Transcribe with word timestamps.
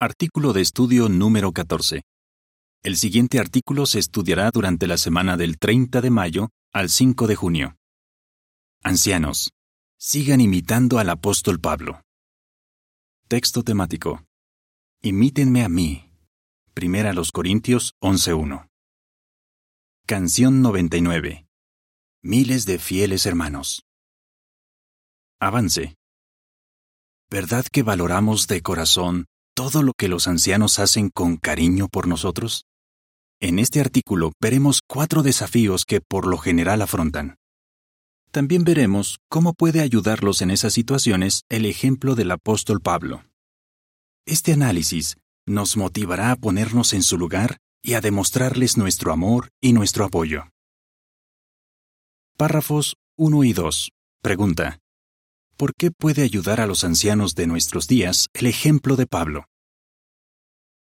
Artículo 0.00 0.52
de 0.52 0.60
estudio 0.60 1.08
número 1.08 1.50
14. 1.50 2.02
El 2.84 2.96
siguiente 2.96 3.40
artículo 3.40 3.84
se 3.84 3.98
estudiará 3.98 4.48
durante 4.52 4.86
la 4.86 4.96
semana 4.96 5.36
del 5.36 5.58
30 5.58 6.00
de 6.00 6.10
mayo 6.10 6.50
al 6.72 6.88
5 6.88 7.26
de 7.26 7.34
junio. 7.34 7.76
Ancianos, 8.84 9.50
sigan 9.98 10.40
imitando 10.40 11.00
al 11.00 11.10
apóstol 11.10 11.58
Pablo. 11.58 12.00
Texto 13.26 13.64
temático. 13.64 14.24
Imítenme 15.02 15.64
a 15.64 15.68
mí. 15.68 16.12
Primera 16.74 17.12
los 17.12 17.32
Corintios 17.32 17.96
11.1. 18.00 18.68
Canción 20.06 20.62
99. 20.62 21.48
Miles 22.22 22.66
de 22.66 22.78
fieles 22.78 23.26
hermanos. 23.26 23.84
Avance. 25.40 25.96
¿Verdad 27.28 27.66
que 27.66 27.82
valoramos 27.82 28.46
de 28.46 28.62
corazón 28.62 29.26
todo 29.58 29.82
lo 29.82 29.92
que 29.92 30.06
los 30.06 30.28
ancianos 30.28 30.78
hacen 30.78 31.10
con 31.10 31.36
cariño 31.36 31.88
por 31.88 32.06
nosotros? 32.06 32.64
En 33.40 33.58
este 33.58 33.80
artículo 33.80 34.30
veremos 34.40 34.82
cuatro 34.86 35.24
desafíos 35.24 35.84
que 35.84 36.00
por 36.00 36.28
lo 36.28 36.38
general 36.38 36.80
afrontan. 36.80 37.34
También 38.30 38.62
veremos 38.62 39.18
cómo 39.28 39.54
puede 39.54 39.80
ayudarlos 39.80 40.42
en 40.42 40.52
esas 40.52 40.74
situaciones 40.74 41.42
el 41.48 41.66
ejemplo 41.66 42.14
del 42.14 42.30
apóstol 42.30 42.80
Pablo. 42.80 43.24
Este 44.26 44.52
análisis 44.52 45.16
nos 45.44 45.76
motivará 45.76 46.30
a 46.30 46.36
ponernos 46.36 46.92
en 46.92 47.02
su 47.02 47.18
lugar 47.18 47.56
y 47.82 47.94
a 47.94 48.00
demostrarles 48.00 48.76
nuestro 48.76 49.12
amor 49.12 49.48
y 49.60 49.72
nuestro 49.72 50.04
apoyo. 50.04 50.44
Párrafos 52.36 52.94
1 53.16 53.42
y 53.42 53.54
2. 53.54 53.90
Pregunta. 54.22 54.78
¿Por 55.58 55.74
qué 55.74 55.90
puede 55.90 56.22
ayudar 56.22 56.60
a 56.60 56.68
los 56.68 56.84
ancianos 56.84 57.34
de 57.34 57.48
nuestros 57.48 57.88
días 57.88 58.28
el 58.32 58.46
ejemplo 58.46 58.94
de 58.94 59.08
Pablo? 59.08 59.46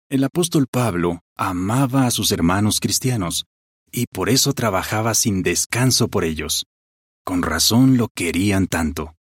El 0.08 0.24
apóstol 0.24 0.68
Pablo 0.72 1.22
amaba 1.36 2.06
a 2.06 2.12
sus 2.12 2.32
hermanos 2.32 2.80
cristianos 2.80 3.46
y 3.92 4.06
por 4.06 4.30
eso 4.30 4.54
trabajaba 4.54 5.16
sin 5.16 5.42
descanso 5.42 6.10
por 6.10 6.24
ellos. 6.24 6.68
Con 7.26 7.42
razón 7.42 7.98
lo 7.98 8.10
querían 8.10 8.68
tanto. 8.68 9.16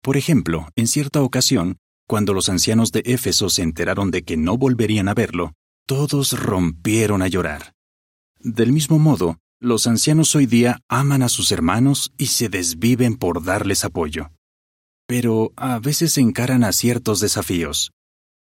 Por 0.00 0.16
ejemplo, 0.16 0.70
en 0.76 0.86
cierta 0.86 1.20
ocasión, 1.20 1.76
cuando 2.06 2.32
los 2.32 2.48
ancianos 2.48 2.90
de 2.90 3.02
Éfeso 3.04 3.50
se 3.50 3.60
enteraron 3.60 4.10
de 4.10 4.22
que 4.22 4.38
no 4.38 4.56
volverían 4.56 5.08
a 5.08 5.14
verlo, 5.14 5.52
todos 5.86 6.32
rompieron 6.32 7.20
a 7.20 7.28
llorar. 7.28 7.74
Del 8.38 8.72
mismo 8.72 8.98
modo, 8.98 9.36
los 9.60 9.86
ancianos 9.86 10.34
hoy 10.34 10.46
día 10.46 10.80
aman 10.88 11.22
a 11.22 11.28
sus 11.28 11.52
hermanos 11.52 12.12
y 12.16 12.28
se 12.28 12.48
desviven 12.48 13.16
por 13.16 13.44
darles 13.44 13.84
apoyo 13.84 14.30
pero 15.08 15.52
a 15.56 15.78
veces 15.78 16.18
encaran 16.18 16.62
a 16.62 16.72
ciertos 16.72 17.18
desafíos. 17.20 17.92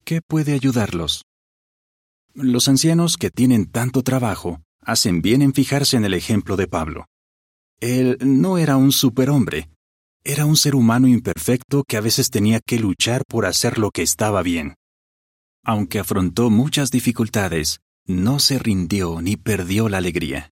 ¿Qué 0.05 0.23
puede 0.27 0.55
ayudarlos? 0.55 1.27
Los 2.33 2.67
ancianos 2.69 3.19
que 3.19 3.31
tienen 3.31 3.67
tanto 3.67 4.03
trabajo 4.03 4.63
hacen 4.81 5.21
bien 5.21 5.43
en 5.43 5.53
fijarse 5.53 5.99
en 5.99 6.07
el 6.07 6.15
ejemplo 6.15 6.57
de 6.57 6.67
Pablo. 6.67 7.05
Él 7.79 8.17
no 8.21 8.57
era 8.57 8.79
un 8.79 8.91
superhombre, 8.91 9.69
era 10.25 10.47
un 10.47 10.57
ser 10.57 10.75
humano 10.75 11.09
imperfecto 11.09 11.85
que 11.87 11.99
a 11.99 12.01
veces 12.01 12.31
tenía 12.31 12.61
que 12.61 12.79
luchar 12.79 13.23
por 13.29 13.45
hacer 13.45 13.77
lo 13.77 13.91
que 13.91 14.03
estaba 14.03 14.43
bien. 14.43 14.77
Aunque 15.63 15.99
afrontó 15.99 16.49
muchas 16.49 16.91
dificultades, 16.91 17.81
no 18.07 18.39
se 18.39 18.59
rindió 18.59 19.21
ni 19.21 19.37
perdió 19.37 19.91
la 19.91 19.99
alegría. 19.99 20.51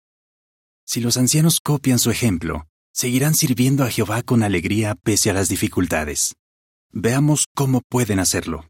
Si 0.85 0.99
los 0.99 1.15
ancianos 1.15 1.61
copian 1.61 1.97
su 1.97 2.11
ejemplo, 2.11 2.67
seguirán 2.93 3.33
sirviendo 3.33 3.83
a 3.83 3.89
Jehová 3.89 4.21
con 4.21 4.43
alegría 4.43 4.95
pese 4.95 5.29
a 5.29 5.33
las 5.33 5.49
dificultades. 5.49 6.35
Veamos 6.91 7.47
cómo 7.55 7.81
pueden 7.81 8.19
hacerlo. 8.19 8.69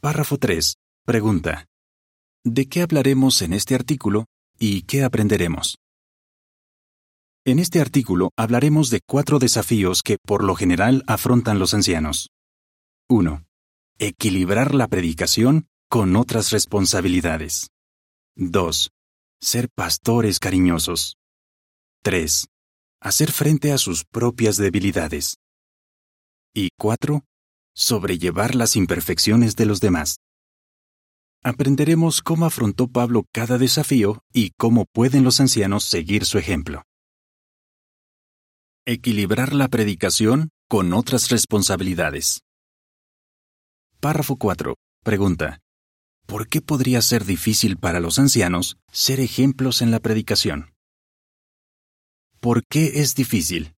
Párrafo 0.00 0.38
3. 0.38 0.76
Pregunta. 1.04 1.66
¿De 2.44 2.68
qué 2.68 2.82
hablaremos 2.82 3.42
en 3.42 3.52
este 3.52 3.74
artículo 3.74 4.26
y 4.58 4.82
qué 4.82 5.04
aprenderemos? 5.04 5.78
En 7.44 7.58
este 7.58 7.80
artículo 7.80 8.30
hablaremos 8.36 8.90
de 8.90 9.00
cuatro 9.06 9.38
desafíos 9.38 10.02
que 10.02 10.18
por 10.18 10.44
lo 10.44 10.54
general 10.54 11.02
afrontan 11.06 11.58
los 11.58 11.72
ancianos. 11.74 12.28
1. 13.08 13.44
Equilibrar 13.98 14.74
la 14.74 14.88
predicación 14.88 15.66
con 15.88 16.16
otras 16.16 16.50
responsabilidades. 16.50 17.68
2. 18.36 18.90
Ser 19.40 19.68
pastores 19.74 20.38
cariñosos. 20.38 21.16
3. 22.02 22.46
Hacer 23.02 23.30
frente 23.30 23.72
a 23.72 23.78
sus 23.78 24.06
propias 24.06 24.56
debilidades. 24.56 25.36
Y 26.54 26.70
4. 26.78 27.22
Sobrellevar 27.74 28.54
las 28.54 28.74
imperfecciones 28.74 29.54
de 29.54 29.66
los 29.66 29.80
demás. 29.80 30.16
Aprenderemos 31.42 32.22
cómo 32.22 32.46
afrontó 32.46 32.88
Pablo 32.88 33.26
cada 33.32 33.58
desafío 33.58 34.22
y 34.32 34.52
cómo 34.56 34.86
pueden 34.86 35.24
los 35.24 35.40
ancianos 35.40 35.84
seguir 35.84 36.24
su 36.24 36.38
ejemplo. 36.38 36.84
Equilibrar 38.86 39.52
la 39.52 39.68
predicación 39.68 40.48
con 40.68 40.94
otras 40.94 41.28
responsabilidades. 41.28 42.40
Párrafo 44.00 44.36
4. 44.36 44.74
Pregunta. 45.04 45.60
¿Por 46.26 46.48
qué 46.48 46.62
podría 46.62 47.02
ser 47.02 47.26
difícil 47.26 47.76
para 47.76 48.00
los 48.00 48.18
ancianos 48.18 48.78
ser 48.90 49.20
ejemplos 49.20 49.82
en 49.82 49.90
la 49.90 50.00
predicación? 50.00 50.72
¿Por 52.42 52.64
qué 52.64 53.02
es 53.02 53.14
difícil? 53.14 53.74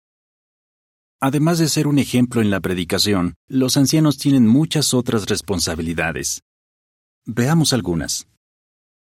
Además 1.19 1.57
de 1.57 1.67
ser 1.67 1.87
un 1.87 1.97
ejemplo 1.97 2.43
en 2.43 2.51
la 2.51 2.59
predicación, 2.59 3.33
los 3.47 3.75
ancianos 3.75 4.19
tienen 4.19 4.45
muchas 4.45 4.93
otras 4.93 5.25
responsabilidades. 5.25 6.43
Veamos 7.25 7.73
algunas. 7.73 8.27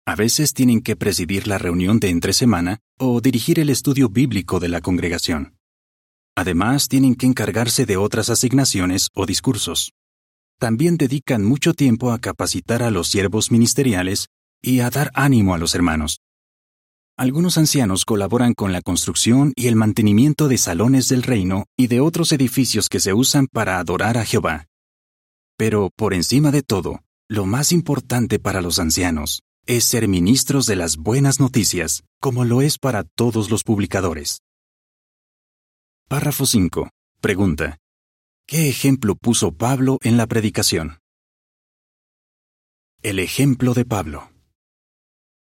A 0.06 0.16
veces 0.16 0.53
tienen 0.53 0.80
que 0.80 0.96
presidir 0.96 1.48
la 1.48 1.58
reunión 1.58 2.00
de 2.00 2.08
entre 2.09 2.32
semana 2.32 2.80
o 2.98 3.20
dirigir 3.20 3.59
el 3.59 3.70
estudio 3.70 4.08
bíblico 4.08 4.62
de 4.62 4.70
la 4.70 4.80
congregación. 4.80 5.58
Además, 6.38 6.88
tienen 6.88 7.16
que 7.16 7.26
encargarse 7.26 7.86
de 7.86 7.98
otras 7.98 8.30
asignaciones 8.30 9.09
o 9.14 9.26
discursos. 9.26 9.92
También 10.58 10.96
dedican 10.96 11.44
mucho 11.44 11.74
tiempo 11.74 12.14
a 12.14 12.20
capacitar 12.20 12.82
a 12.82 12.92
los 12.92 13.09
siervos 13.09 13.52
ministeriales 13.52 14.30
y 14.62 14.80
a 14.80 14.90
dar 14.90 15.12
ánimo 15.16 15.53
a 15.53 15.58
los 15.58 15.76
hermanos. 15.76 16.22
Algunos 17.16 17.59
ancianos 17.59 18.06
colaboran 18.06 18.56
con 18.56 18.72
la 18.72 18.81
construcción 18.81 19.53
y 19.56 19.68
el 19.68 19.75
mantenimiento 19.75 20.47
de 20.47 20.57
salones 20.57 21.09
del 21.09 21.22
reino 21.22 21.66
y 21.78 21.85
de 21.85 22.00
otros 22.00 22.31
edificios 22.31 22.90
que 22.90 23.00
se 23.00 23.13
usan 23.13 23.46
para 23.46 23.78
adorar 23.78 24.18
a 24.18 24.25
Jehová. 24.25 24.66
Pero, 25.56 25.91
por 25.96 26.16
encima 26.16 26.50
de 26.50 26.63
todo, 26.63 27.02
lo 27.29 27.46
más 27.46 27.72
importante 27.72 28.40
para 28.40 28.62
los 28.62 28.79
ancianos 28.79 29.44
es 29.68 29.85
ser 29.85 30.07
ministros 30.07 30.66
de 30.66 30.75
las 30.75 30.97
buenas 30.97 31.40
noticias, 31.40 32.03
como 32.19 32.46
lo 32.46 32.63
es 32.63 32.79
para 32.79 33.03
todos 33.03 33.52
los 33.52 33.63
publicadores. 33.63 34.41
Párrafo 36.09 36.47
5. 36.47 36.90
Pregunta. 37.22 37.78
¿Qué 38.47 38.68
ejemplo 38.68 39.16
puso 39.16 39.52
Pablo 39.52 40.00
en 40.02 40.18
la 40.18 40.25
predicación? 40.25 41.00
El 43.03 43.19
ejemplo 43.19 43.75
de 43.75 43.85
Pablo. 43.85 44.33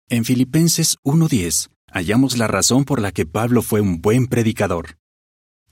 En 0.08 0.24
Filipenses 0.24 0.98
1.10 1.04 1.72
hallamos 1.92 2.38
la 2.38 2.48
razón 2.48 2.86
por 2.86 3.02
la 3.02 3.12
que 3.12 3.26
Pablo 3.26 3.64
fue 3.64 3.82
un 3.82 4.02
buen 4.02 4.28
predicador. 4.28 5.00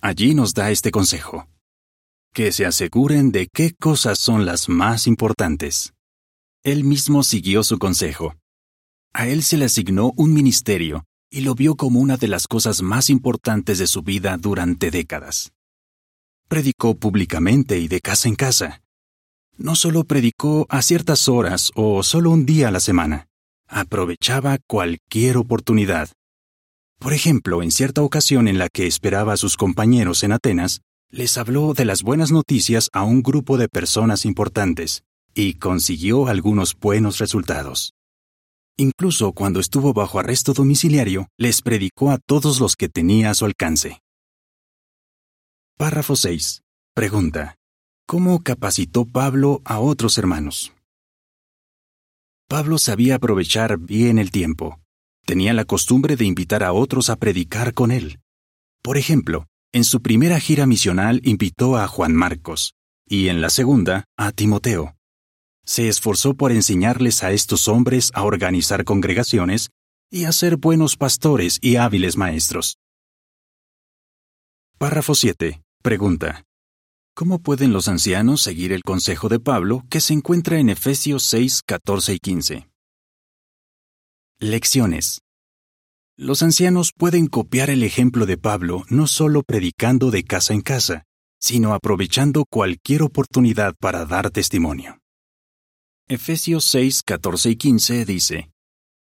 Allí 0.02 0.34
nos 0.34 0.56
da 0.56 0.72
este 0.72 0.90
consejo. 0.90 1.48
Que 2.34 2.52
se 2.52 2.66
aseguren 2.66 3.32
de 3.32 3.48
qué 3.54 3.76
cosas 3.80 4.18
son 4.18 4.48
las 4.48 4.70
más 4.70 5.06
importantes. 5.06 5.94
Él 6.64 6.84
mismo 6.84 7.22
siguió 7.22 7.64
su 7.64 7.78
consejo. 7.78 8.34
A 9.14 9.28
él 9.28 9.44
se 9.44 9.56
le 9.56 9.66
asignó 9.66 10.14
un 10.18 10.34
ministerio 10.34 11.06
y 11.30 11.42
lo 11.42 11.54
vio 11.54 11.76
como 11.76 12.00
una 12.00 12.18
de 12.18 12.28
las 12.28 12.48
cosas 12.48 12.82
más 12.82 13.12
importantes 13.12 13.78
de 13.78 13.86
su 13.86 14.02
vida 14.02 14.36
durante 14.38 14.90
décadas. 14.90 15.52
Predicó 16.48 16.96
públicamente 16.96 17.78
y 17.78 17.88
de 17.88 18.02
casa 18.02 18.30
en 18.30 18.36
casa. 18.36 18.82
No 19.58 19.76
solo 19.76 20.06
predicó 20.06 20.66
a 20.70 20.82
ciertas 20.82 21.30
horas 21.30 21.72
o 21.76 22.02
solo 22.02 22.32
un 22.32 22.48
día 22.48 22.70
a 22.70 22.72
la 22.72 22.80
semana 22.80 23.28
aprovechaba 23.74 24.60
cualquier 24.68 25.38
oportunidad. 25.38 26.10
Por 27.00 27.14
ejemplo, 27.14 27.62
en 27.64 27.72
cierta 27.72 28.02
ocasión 28.02 28.48
en 28.48 28.58
la 28.58 28.70
que 28.70 28.88
esperaba 28.88 29.34
a 29.34 29.38
sus 29.38 29.58
compañeros 29.58 30.24
en 30.24 30.32
Atenas, 30.32 30.82
les 31.10 31.38
habló 31.38 31.74
de 31.74 31.86
las 31.86 32.02
buenas 32.02 32.32
noticias 32.32 32.90
a 32.94 33.04
un 33.04 33.22
grupo 33.22 33.58
de 33.58 33.68
personas 33.68 34.26
importantes 34.26 35.04
y 35.36 35.56
consiguió 35.56 36.28
algunos 36.28 36.76
buenos 36.80 37.18
resultados. 37.18 37.94
Incluso 38.78 39.34
cuando 39.34 39.60
estuvo 39.60 39.94
bajo 39.94 40.20
arresto 40.20 40.54
domiciliario, 40.54 41.28
les 41.38 41.62
predicó 41.62 42.10
a 42.12 42.18
todos 42.18 42.60
los 42.60 42.76
que 42.76 42.90
tenía 42.90 43.30
a 43.30 43.36
su 43.36 43.46
alcance. 43.46 44.00
Párrafo 45.78 46.16
6. 46.16 46.62
Pregunta. 46.96 47.56
¿Cómo 48.08 48.44
capacitó 48.44 49.06
Pablo 49.06 49.62
a 49.66 49.80
otros 49.80 50.18
hermanos? 50.18 50.73
Pablo 52.48 52.78
sabía 52.78 53.16
aprovechar 53.16 53.78
bien 53.80 54.20
el 54.20 54.32
tiempo. 54.32 54.80
Tenía 55.26 55.54
la 55.54 55.66
costumbre 55.66 56.16
de 56.16 56.26
invitar 56.26 56.64
a 56.64 56.74
otros 56.74 57.10
a 57.10 57.16
predicar 57.16 57.74
con 57.74 57.92
él. 57.92 58.20
Por 58.82 58.98
ejemplo, 58.98 59.48
en 59.72 59.84
su 59.84 60.02
primera 60.02 60.40
gira 60.40 60.66
misional 60.66 61.22
invitó 61.24 61.78
a 61.78 61.88
Juan 61.88 62.14
Marcos 62.14 62.76
y 63.08 63.30
en 63.30 63.42
la 63.42 63.50
segunda 63.50 64.06
a 64.18 64.32
Timoteo. 64.32 64.96
se 65.66 65.88
esforzó 65.88 66.36
por 66.36 66.52
enseñarles 66.52 67.24
a 67.24 67.32
estos 67.32 67.70
hombres 67.70 68.12
a 68.14 68.24
organizar 68.24 68.84
congregaciones 68.84 69.70
y 70.12 70.26
a 70.26 70.32
ser 70.34 70.58
buenos 70.58 70.98
pastores 70.98 71.58
y 71.62 71.78
hábiles 71.78 72.18
maestros. 72.18 72.78
Párrafo 74.78 75.16
7. 75.16 75.64
Pregunta. 75.82 76.44
¿Cómo 77.16 77.38
pueden 77.44 77.74
los 77.74 77.90
ancianos 77.90 78.42
seguir 78.42 78.72
el 78.72 78.82
consejo 78.82 79.30
de 79.30 79.40
Pablo 79.40 79.84
que 79.88 80.02
se 80.02 80.14
encuentra 80.14 80.58
en 80.58 80.70
Efesios 80.70 81.22
6, 81.22 81.62
14 81.64 82.16
y 82.16 82.18
15? 82.18 82.70
Lecciones. 84.40 85.22
Los 86.18 86.42
ancianos 86.42 86.92
pueden 86.92 87.28
copiar 87.28 87.70
el 87.70 87.84
ejemplo 87.84 88.26
de 88.26 88.38
Pablo 88.40 88.84
no 88.90 89.06
solo 89.06 89.44
predicando 89.44 90.10
de 90.10 90.24
casa 90.24 90.56
en 90.56 90.62
casa, 90.62 91.04
sino 91.40 91.76
aprovechando 91.76 92.46
cualquier 92.50 93.04
oportunidad 93.04 93.76
para 93.80 94.06
dar 94.06 94.32
testimonio. 94.32 94.98
Efesios 96.08 96.64
6, 96.66 97.04
14 97.04 97.52
y 97.52 97.56
15 97.58 98.06
dice, 98.06 98.52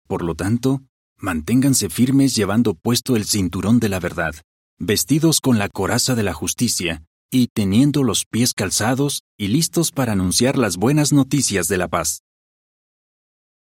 Por 0.08 0.24
lo 0.24 0.34
tanto, 0.34 0.82
manténganse 1.18 1.90
firmes 1.90 2.38
llevando 2.38 2.74
puesto 2.74 3.18
el 3.18 3.26
cinturón 3.26 3.82
de 3.82 3.90
la 3.90 4.00
verdad, 4.00 4.34
vestidos 4.80 5.42
con 5.42 5.58
la 5.58 5.68
coraza 5.68 6.16
de 6.16 6.24
la 6.24 6.34
justicia, 6.34 7.04
y 7.32 7.48
teniendo 7.48 8.04
los 8.04 8.26
pies 8.26 8.54
calzados 8.54 9.24
y 9.38 9.48
listos 9.50 9.92
para 9.92 10.14
anunciar 10.14 10.58
las 10.58 10.78
buenas 10.78 11.14
noticias 11.14 11.68
de 11.68 11.78
la 11.78 11.88
paz. 11.88 12.24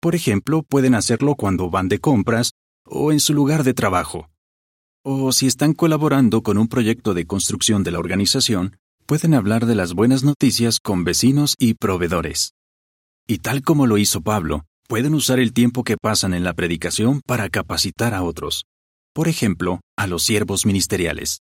Por 0.00 0.14
ejemplo, 0.14 0.62
pueden 0.62 0.94
hacerlo 0.94 1.36
cuando 1.36 1.70
van 1.70 1.88
de 1.88 2.00
compras 2.00 2.52
o 2.84 3.12
en 3.12 3.20
su 3.20 3.34
lugar 3.34 3.62
de 3.62 3.74
trabajo. 3.74 4.28
O 5.04 5.32
si 5.32 5.46
están 5.46 5.74
colaborando 5.74 6.42
con 6.42 6.58
un 6.58 6.68
proyecto 6.68 7.14
de 7.14 7.26
construcción 7.26 7.84
de 7.84 7.92
la 7.92 7.98
organización, 7.98 8.76
pueden 9.06 9.34
hablar 9.34 9.66
de 9.66 9.74
las 9.74 9.94
buenas 9.94 10.24
noticias 10.24 10.80
con 10.80 11.04
vecinos 11.04 11.54
y 11.58 11.74
proveedores. 11.74 12.54
Y 13.26 13.38
tal 13.38 13.62
como 13.62 13.86
lo 13.86 13.98
hizo 13.98 14.20
Pablo, 14.20 14.64
pueden 14.88 15.14
usar 15.14 15.38
el 15.38 15.52
tiempo 15.52 15.84
que 15.84 15.96
pasan 15.96 16.34
en 16.34 16.44
la 16.44 16.54
predicación 16.54 17.20
para 17.24 17.48
capacitar 17.48 18.14
a 18.14 18.22
otros, 18.22 18.64
por 19.12 19.28
ejemplo, 19.28 19.80
a 19.96 20.06
los 20.06 20.24
siervos 20.24 20.66
ministeriales. 20.66 21.42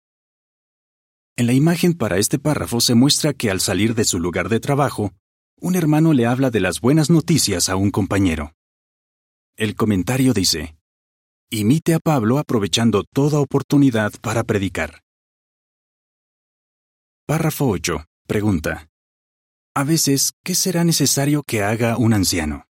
En 1.35 1.47
la 1.47 1.53
imagen 1.53 1.95
para 1.95 2.19
este 2.19 2.38
párrafo 2.38 2.80
se 2.80 2.94
muestra 2.94 3.33
que 3.33 3.50
al 3.50 3.59
salir 3.59 3.95
de 3.95 4.03
su 4.03 4.19
lugar 4.19 4.50
de 4.50 4.59
trabajo, 4.59 5.13
un 5.59 5.75
hermano 5.75 6.13
le 6.13 6.27
habla 6.27 6.51
de 6.51 6.59
las 6.59 6.80
buenas 6.80 7.09
noticias 7.09 7.69
a 7.69 7.75
un 7.75 7.89
compañero. 7.89 8.53
El 9.57 9.75
comentario 9.75 10.33
dice, 10.33 10.75
Imite 11.50 11.95
a 11.95 12.00
Pablo 12.00 12.38
aprovechando 12.38 13.03
toda 13.03 13.39
oportunidad 13.39 14.13
para 14.21 14.44
predicar. 14.44 15.01
Párrafo 17.25 17.68
8. 17.68 18.06
Pregunta. 18.27 18.89
A 19.75 19.83
veces, 19.83 20.33
¿qué 20.44 20.53
será 20.53 20.83
necesario 20.83 21.41
que 21.41 21.63
haga 21.63 21.97
un 21.97 22.13
anciano? 22.13 22.65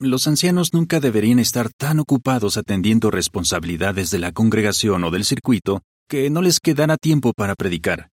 Los 0.00 0.26
ancianos 0.26 0.74
nunca 0.74 0.98
deberían 0.98 1.38
estar 1.38 1.70
tan 1.72 2.00
ocupados 2.00 2.56
atendiendo 2.56 3.12
responsabilidades 3.12 4.10
de 4.10 4.18
la 4.18 4.32
congregación 4.32 5.04
o 5.04 5.10
del 5.12 5.24
circuito 5.24 5.82
que 6.10 6.28
no 6.28 6.42
les 6.42 6.58
quedará 6.58 6.96
tiempo 6.96 7.32
para 7.32 7.54
predicar. 7.54 8.10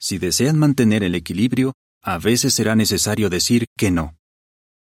Si 0.00 0.16
desean 0.16 0.58
mantener 0.58 1.04
el 1.04 1.14
equilibrio, 1.14 1.74
a 2.02 2.16
veces 2.16 2.54
será 2.54 2.74
necesario 2.74 3.28
decir 3.28 3.66
que 3.76 3.90
no. 3.90 4.16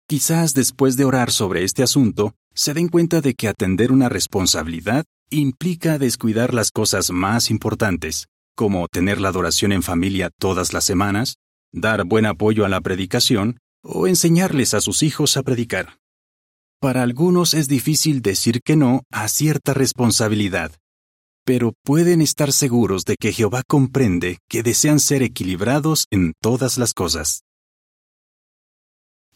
Quizás 0.07 0.53
después 0.53 0.99
de 0.99 1.07
orar 1.07 1.31
sobre 1.31 1.65
este 1.65 1.83
asunto, 1.83 2.35
se 2.55 2.75
den 2.75 2.89
cuenta 2.89 3.23
de 3.23 3.33
que 3.33 3.49
atender 3.49 3.91
una 3.91 4.11
responsabilidad 4.11 5.07
implica 5.31 5.99
descuidar 5.99 6.53
las 6.53 6.71
cosas 6.71 7.11
más 7.11 7.51
importantes, 7.51 8.27
como 8.55 8.87
tener 8.89 9.19
la 9.19 9.31
adoración 9.31 9.73
en 9.73 9.83
familia 9.83 10.29
todas 10.39 10.75
las 10.75 10.85
semanas, 10.85 11.37
dar 11.73 12.05
buen 12.05 12.27
apoyo 12.27 12.67
a 12.67 12.69
la 12.69 12.83
predicación 12.83 13.61
o 13.83 14.07
enseñarles 14.07 14.75
a 14.75 14.83
sus 14.83 15.03
hijos 15.03 15.39
a 15.39 15.43
predicar. 15.43 15.97
Para 16.81 17.03
algunos 17.03 17.55
es 17.55 17.67
difícil 17.67 18.21
decir 18.21 18.61
que 18.63 18.77
no 18.77 19.05
a 19.11 19.29
cierta 19.29 19.73
responsabilidad, 19.73 20.80
pero 21.51 21.73
pueden 21.83 22.23
estar 22.23 22.53
seguros 22.53 23.05
de 23.05 23.17
que 23.17 23.33
Jehová 23.33 23.65
comprende 23.67 24.39
que 24.49 24.63
desean 24.63 25.01
ser 25.01 25.25
equilibrados 25.25 26.07
en 26.13 26.33
todas 26.41 26.79
las 26.79 26.95
cosas. 26.95 27.43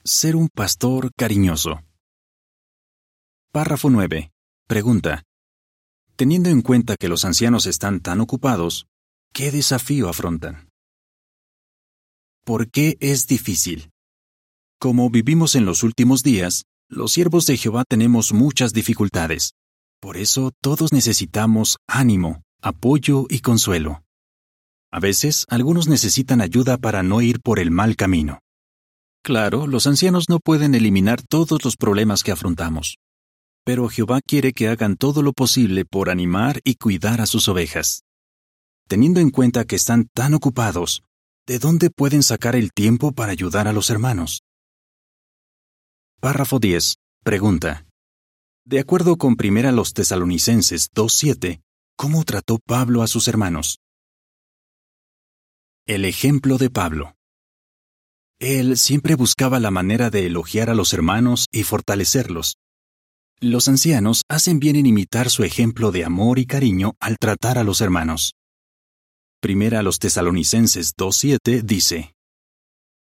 Ser 0.05 0.37
un 0.37 0.49
pastor 0.49 1.11
cariñoso. 1.17 1.81
Párrafo 3.51 3.91
9. 3.91 4.31
Pregunta. 4.69 5.25
Teniendo 6.15 6.51
en 6.51 6.63
cuenta 6.63 6.95
que 6.95 7.09
los 7.09 7.25
ancianos 7.25 7.67
están 7.67 7.99
tan 7.99 8.21
ocupados, 8.21 8.87
¿qué 9.33 9.51
desafío 9.51 10.09
afrontan? 10.09 10.69
¿Por 12.45 12.71
qué 12.71 12.97
es 13.01 13.27
difícil? 13.27 13.91
Como 14.79 15.11
vivimos 15.11 15.57
en 15.57 15.65
los 15.65 15.83
últimos 15.83 16.23
días, 16.23 16.67
los 16.89 17.11
siervos 17.11 17.45
de 17.47 17.57
Jehová 17.57 17.83
tenemos 17.89 18.33
muchas 18.33 18.73
dificultades. 18.73 19.55
Por 20.05 20.19
eso 20.19 20.53
todos 20.61 20.93
necesitamos 20.93 21.79
ánimo, 21.89 22.43
apoyo 22.61 23.25
y 23.31 23.41
consuelo. 23.41 24.03
A 24.93 25.01
veces 25.01 25.47
algunos 25.49 25.89
necesitan 25.89 26.43
ayuda 26.43 26.77
para 26.77 27.03
no 27.03 27.23
ir 27.23 27.41
por 27.41 27.59
el 27.59 27.71
mal 27.71 27.97
camino. 27.97 28.41
Claro, 29.23 29.67
los 29.67 29.87
ancianos 29.87 30.29
no 30.29 30.41
pueden 30.41 30.75
eliminar 30.75 31.23
todos 31.23 31.65
los 31.65 31.77
problemas 31.77 32.23
que 32.23 32.33
afrontamos 32.33 32.99
pero 33.65 33.89
Jehová 33.89 34.21
quiere 34.21 34.53
que 34.53 34.69
hagan 34.69 34.97
todo 34.97 35.23
lo 35.23 35.33
posible 35.33 35.85
por 35.87 36.11
animar 36.11 36.61
y 36.65 36.75
cuidar 36.75 37.21
a 37.21 37.27
sus 37.27 37.49
ovejas. 37.49 38.03
Teniendo 38.87 39.21
en 39.21 39.31
cuenta 39.31 39.65
que 39.65 39.77
están 39.77 40.07
tan 40.13 40.35
ocupados, 40.35 41.03
¿de 41.47 41.59
dónde 41.59 41.89
pueden 41.89 42.23
sacar 42.23 42.57
el 42.57 42.73
tiempo 42.73 43.13
para 43.13 43.33
ayudar 43.33 43.67
a 43.67 43.73
los 43.73 43.89
hermanos? 43.89 44.43
Párrafo 46.21 46.59
10. 46.59 46.97
Pregunta. 47.23 47.87
De 48.67 48.81
acuerdo 48.81 49.17
con 49.17 49.37
1 49.39 49.73
los 49.73 49.93
Tesalonicenses 49.93 50.91
2.7, 50.93 51.63
¿cómo 51.97 52.25
trató 52.25 52.59
Pablo 52.59 53.03
a 53.03 53.07
sus 53.07 53.29
hermanos? 53.29 53.79
El 55.87 56.05
ejemplo 56.05 56.57
de 56.57 56.71
Pablo. 56.71 57.15
Él 58.39 58.79
siempre 58.79 59.15
buscaba 59.15 59.61
la 59.61 59.71
manera 59.71 60.11
de 60.11 60.27
elogiar 60.27 60.71
a 60.71 60.75
los 60.75 60.93
hermanos 60.93 61.47
y 61.53 61.63
fortalecerlos, 61.63 62.57
los 63.41 63.69
ancianos 63.69 64.23
hacen 64.29 64.59
bien 64.59 64.77
en 64.77 64.87
imitar 64.87 65.29
su 65.29 65.45
ejemplo 65.45 65.93
de 65.93 66.05
amor 66.05 66.39
y 66.39 66.47
cariño 66.47 66.95
al 66.99 67.19
tratar 67.19 67.59
a 67.59 67.65
los 67.65 67.81
hermanos. 67.81 68.33
Primera 69.41 69.81
a 69.81 69.83
los 69.83 69.99
tesalonicenses 69.99 70.97
2.7 70.97 71.63
dice, 71.63 72.15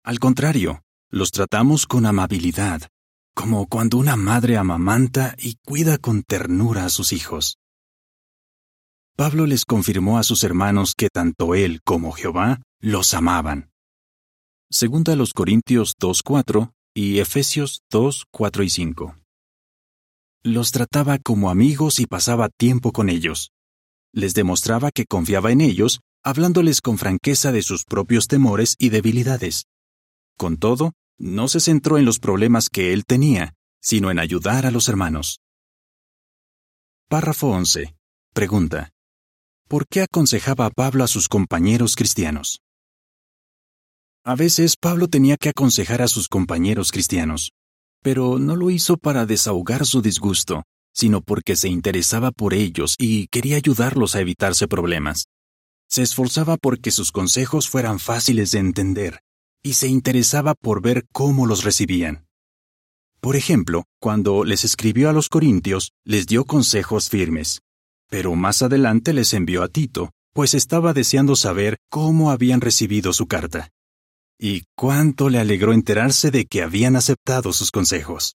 Al 0.02 0.18
contrario, 0.18 0.82
los 1.10 1.32
tratamos 1.32 1.86
con 1.86 2.06
amabilidad, 2.06 2.88
como 3.34 3.66
cuando 3.66 3.98
una 3.98 4.16
madre 4.16 4.56
amamanta 4.56 5.34
y 5.38 5.56
cuida 5.64 5.98
con 5.98 6.22
ternura 6.22 6.84
a 6.84 6.88
sus 6.88 7.12
hijos. 7.12 7.58
Pablo 9.16 9.46
les 9.46 9.64
confirmó 9.64 10.18
a 10.18 10.22
sus 10.22 10.42
hermanos 10.42 10.94
que 10.96 11.08
tanto 11.08 11.54
él 11.54 11.80
como 11.84 12.12
Jehová 12.12 12.62
los 12.80 13.14
amaban. 13.14 13.70
Segunda 14.70 15.16
los 15.16 15.34
Corintios 15.34 15.94
2.4 16.00 16.72
y 16.94 17.18
Efesios 17.18 17.82
2.4 17.90 18.64
y 18.64 18.70
5. 18.70 19.16
Los 20.44 20.72
trataba 20.72 21.18
como 21.18 21.50
amigos 21.50 22.00
y 22.00 22.06
pasaba 22.06 22.48
tiempo 22.48 22.92
con 22.92 23.08
ellos. 23.08 23.52
Les 24.12 24.34
demostraba 24.34 24.90
que 24.90 25.06
confiaba 25.06 25.52
en 25.52 25.60
ellos, 25.60 26.00
hablándoles 26.24 26.80
con 26.80 26.98
franqueza 26.98 27.52
de 27.52 27.62
sus 27.62 27.84
propios 27.84 28.28
temores 28.28 28.74
y 28.78 28.88
debilidades. 28.88 29.66
Con 30.36 30.56
todo, 30.56 30.92
no 31.18 31.48
se 31.48 31.60
centró 31.60 31.98
en 31.98 32.04
los 32.04 32.18
problemas 32.18 32.68
que 32.68 32.92
él 32.92 33.04
tenía, 33.04 33.54
sino 33.80 34.10
en 34.10 34.18
ayudar 34.18 34.66
a 34.66 34.70
los 34.70 34.88
hermanos. 34.88 35.40
Párrafo 37.08 37.48
11. 37.48 37.94
Pregunta. 38.32 38.90
¿Por 39.68 39.86
qué 39.86 40.02
aconsejaba 40.02 40.66
a 40.66 40.70
Pablo 40.70 41.04
a 41.04 41.08
sus 41.08 41.28
compañeros 41.28 41.96
cristianos? 41.96 42.60
A 44.24 44.34
veces 44.34 44.76
Pablo 44.76 45.08
tenía 45.08 45.36
que 45.36 45.48
aconsejar 45.48 46.02
a 46.02 46.08
sus 46.08 46.28
compañeros 46.28 46.92
cristianos 46.92 47.52
pero 48.02 48.38
no 48.38 48.56
lo 48.56 48.70
hizo 48.70 48.96
para 48.96 49.24
desahogar 49.26 49.86
su 49.86 50.02
disgusto, 50.02 50.64
sino 50.92 51.22
porque 51.22 51.56
se 51.56 51.68
interesaba 51.68 52.32
por 52.32 52.52
ellos 52.52 52.96
y 52.98 53.28
quería 53.28 53.56
ayudarlos 53.56 54.14
a 54.14 54.20
evitarse 54.20 54.68
problemas. 54.68 55.26
Se 55.88 56.02
esforzaba 56.02 56.56
porque 56.56 56.90
sus 56.90 57.12
consejos 57.12 57.68
fueran 57.68 58.00
fáciles 58.00 58.50
de 58.50 58.58
entender, 58.58 59.20
y 59.62 59.74
se 59.74 59.88
interesaba 59.88 60.54
por 60.54 60.82
ver 60.82 61.06
cómo 61.12 61.46
los 61.46 61.64
recibían. 61.64 62.26
Por 63.20 63.36
ejemplo, 63.36 63.84
cuando 64.00 64.44
les 64.44 64.64
escribió 64.64 65.08
a 65.08 65.12
los 65.12 65.28
Corintios, 65.28 65.92
les 66.04 66.26
dio 66.26 66.44
consejos 66.44 67.08
firmes, 67.08 67.62
pero 68.08 68.34
más 68.34 68.62
adelante 68.62 69.12
les 69.12 69.32
envió 69.32 69.62
a 69.62 69.68
Tito, 69.68 70.10
pues 70.34 70.54
estaba 70.54 70.92
deseando 70.92 71.36
saber 71.36 71.78
cómo 71.88 72.30
habían 72.30 72.60
recibido 72.60 73.12
su 73.12 73.26
carta 73.26 73.70
y 74.44 74.64
cuánto 74.74 75.28
le 75.28 75.38
alegró 75.38 75.72
enterarse 75.72 76.32
de 76.32 76.46
que 76.46 76.62
habían 76.62 76.96
aceptado 76.96 77.52
sus 77.52 77.70
consejos. 77.70 78.34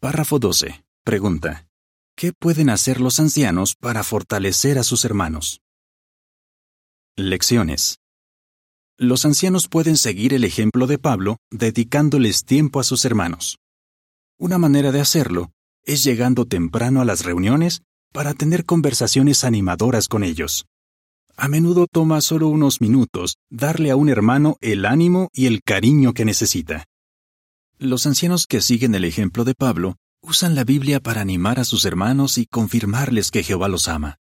Párrafo 0.00 0.40
12. 0.40 0.84
Pregunta. 1.04 1.68
¿Qué 2.16 2.32
pueden 2.32 2.68
hacer 2.68 3.00
los 3.00 3.20
ancianos 3.20 3.76
para 3.76 4.02
fortalecer 4.02 4.76
a 4.78 4.82
sus 4.82 5.04
hermanos? 5.04 5.60
Lecciones. 7.16 8.01
Los 9.02 9.24
ancianos 9.24 9.66
pueden 9.66 9.96
seguir 9.96 10.32
el 10.32 10.44
ejemplo 10.44 10.86
de 10.86 10.96
Pablo 10.96 11.38
dedicándoles 11.50 12.44
tiempo 12.44 12.78
a 12.78 12.84
sus 12.84 13.04
hermanos. 13.04 13.58
Una 14.38 14.58
manera 14.58 14.92
de 14.92 15.00
hacerlo 15.00 15.50
es 15.84 16.04
llegando 16.04 16.44
temprano 16.44 17.00
a 17.00 17.04
las 17.04 17.24
reuniones 17.24 17.82
para 18.12 18.32
tener 18.32 18.64
conversaciones 18.64 19.42
animadoras 19.42 20.06
con 20.06 20.22
ellos. 20.22 20.66
A 21.36 21.48
menudo 21.48 21.88
toma 21.90 22.20
solo 22.20 22.46
unos 22.46 22.80
minutos 22.80 23.38
darle 23.50 23.90
a 23.90 23.96
un 23.96 24.08
hermano 24.08 24.56
el 24.60 24.86
ánimo 24.86 25.30
y 25.32 25.46
el 25.46 25.64
cariño 25.64 26.14
que 26.14 26.24
necesita. 26.24 26.84
Los 27.78 28.06
ancianos 28.06 28.46
que 28.46 28.60
siguen 28.60 28.94
el 28.94 29.04
ejemplo 29.04 29.42
de 29.42 29.54
Pablo 29.56 29.96
usan 30.22 30.54
la 30.54 30.62
Biblia 30.62 31.00
para 31.00 31.22
animar 31.22 31.58
a 31.58 31.64
sus 31.64 31.86
hermanos 31.86 32.38
y 32.38 32.46
confirmarles 32.46 33.32
que 33.32 33.42
Jehová 33.42 33.66
los 33.66 33.88
ama. 33.88 34.20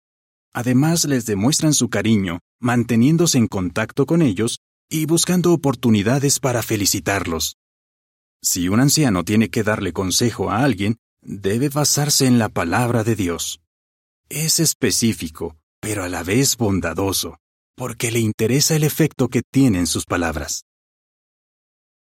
Además, 0.55 1.05
les 1.05 1.27
demuestran 1.27 1.75
su 1.75 1.91
cariño, 1.91 2.39
manteniéndose 2.61 3.39
en 3.39 3.49
contacto 3.49 4.07
con 4.07 4.23
ellos 4.23 4.61
y 4.89 5.07
buscando 5.07 5.53
oportunidades 5.53 6.39
para 6.39 6.63
felicitarlos. 6.63 7.57
Si 8.41 8.69
un 8.69 8.79
anciano 8.79 9.25
tiene 9.25 9.49
que 9.49 9.65
darle 9.65 9.93
consejo 9.93 10.51
a 10.51 10.63
alguien, 10.63 10.97
debe 11.23 11.71
basarse 11.71 12.27
en 12.27 12.39
la 12.39 12.49
palabra 12.49 13.03
de 13.03 13.17
Dios. 13.17 13.61
Es 14.29 14.61
específico, 14.61 15.57
pero 15.81 16.05
a 16.05 16.09
la 16.09 16.23
vez 16.23 16.57
bondadoso, 16.57 17.39
porque 17.75 18.13
le 18.13 18.21
interesa 18.21 18.77
el 18.77 18.85
efecto 18.85 19.29
que 19.29 19.43
tienen 19.43 19.89
sus 19.89 20.05
palabras. 20.05 20.65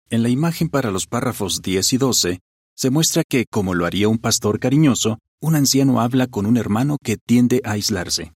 En 0.10 0.24
la 0.24 0.30
imagen 0.30 0.70
para 0.70 0.89
los 0.89 1.06
párrafos 1.06 1.62
10 1.62 1.94
y 1.94 1.98
12, 1.98 2.39
se 2.75 2.89
muestra 2.92 3.24
que, 3.27 3.46
como 3.50 3.74
lo 3.74 3.86
haría 3.86 4.08
un 4.08 4.20
pastor 4.20 4.60
cariñoso, 4.60 5.20
un 5.42 5.56
anciano 5.56 6.00
habla 6.00 6.27
con 6.27 6.46
un 6.46 6.56
hermano 6.56 6.98
que 7.04 7.18
tiende 7.18 7.62
a 7.66 7.72
aislarse. 7.72 8.37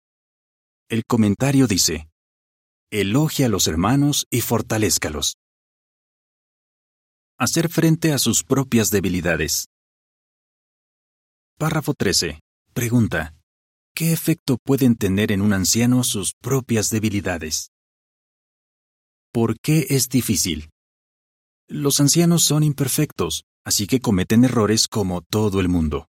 El 0.90 1.04
comentario 1.04 1.68
dice, 1.68 2.10
Elogia 2.90 3.46
a 3.46 3.48
los 3.48 3.68
hermanos 3.68 4.26
y 4.28 4.40
fortalézcalos. 4.40 5.36
Hacer 7.38 7.68
frente 7.68 8.12
a 8.12 8.18
sus 8.18 8.42
propias 8.42 8.90
debilidades. 8.90 9.66
Párrafo 11.56 11.94
13. 11.94 12.40
Pregunta. 12.74 13.36
¿Qué 13.94 14.12
efecto 14.12 14.58
pueden 14.64 14.96
tener 14.96 15.30
en 15.30 15.42
un 15.42 15.52
anciano 15.52 16.02
sus 16.02 16.34
propias 16.34 16.90
debilidades? 16.90 17.70
¿Por 19.32 19.60
qué 19.60 19.86
es 19.90 20.08
difícil? 20.08 20.70
Los 21.68 22.00
ancianos 22.00 22.42
son 22.42 22.64
imperfectos, 22.64 23.44
así 23.64 23.86
que 23.86 24.00
cometen 24.00 24.44
errores 24.44 24.88
como 24.88 25.20
todo 25.22 25.60
el 25.60 25.68
mundo. 25.68 26.09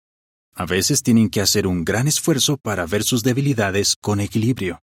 A 0.61 0.67
veces 0.67 1.03
tienen 1.03 1.31
que 1.31 1.41
hacer 1.41 1.67
un 1.67 1.87
gran 1.87 2.07
esfuerzo 2.07 2.59
para 2.59 2.85
ver 2.85 3.03
sus 3.03 3.23
debilidades 3.23 3.97
con 3.99 4.21
equilibrio. 4.21 4.83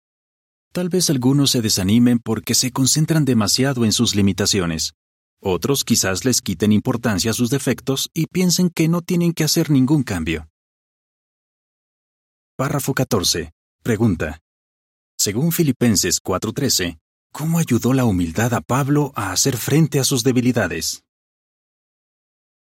Tal 0.70 0.90
vez 0.90 1.08
algunos 1.08 1.52
se 1.52 1.62
desanimen 1.62 2.18
porque 2.18 2.54
se 2.54 2.72
concentran 2.72 3.24
demasiado 3.24 3.86
en 3.86 3.92
sus 3.92 4.14
limitaciones. 4.14 4.92
Otros 5.40 5.84
quizás 5.84 6.26
les 6.26 6.42
quiten 6.42 6.72
importancia 6.72 7.30
a 7.30 7.34
sus 7.34 7.48
defectos 7.48 8.10
y 8.12 8.26
piensen 8.26 8.68
que 8.68 8.86
no 8.86 9.00
tienen 9.00 9.32
que 9.32 9.44
hacer 9.44 9.70
ningún 9.70 10.02
cambio. 10.02 10.46
Párrafo 12.54 12.92
14. 12.92 13.52
Pregunta. 13.82 14.40
Según 15.16 15.52
Filipenses 15.52 16.20
4:13, 16.22 16.98
¿cómo 17.32 17.58
ayudó 17.58 17.94
la 17.94 18.04
humildad 18.04 18.52
a 18.52 18.60
Pablo 18.60 19.14
a 19.14 19.32
hacer 19.32 19.56
frente 19.56 20.00
a 20.00 20.04
sus 20.04 20.22
debilidades? 20.22 21.02